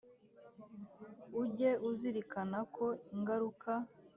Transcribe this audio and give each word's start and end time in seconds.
Ujye 1.41 1.71
uzirikana 1.89 2.59
ko 2.75 2.85
ingaruka 3.15 3.71